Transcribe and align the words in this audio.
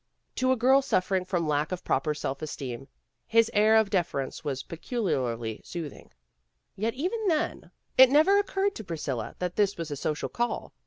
To 0.37 0.51
a 0.51 0.55
girl 0.55 0.81
suffering 0.81 1.25
from 1.25 1.47
lack 1.47 1.71
of 1.71 1.83
proper 1.83 2.15
self 2.15 2.41
esteem, 2.41 2.87
his 3.27 3.51
air 3.53 3.75
of 3.75 3.91
deference 3.91 4.43
was 4.43 4.63
peculiarly 4.63 5.61
soothing. 5.63 6.11
Yet 6.75 6.95
even 6.95 7.27
then, 7.27 7.69
it 7.99 8.09
never 8.09 8.35
64 8.35 8.35
PEGGY 8.35 8.35
RAYMOND'S 8.35 8.35
WAY 8.35 8.39
occurred 8.63 8.75
to 8.75 8.83
Priscilla 8.83 9.35
that 9.37 9.55
this 9.57 9.77
was 9.77 9.91
a 9.91 9.95
social 9.95 10.29
call. 10.29 10.73